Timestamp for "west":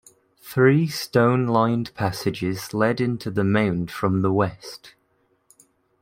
4.33-4.95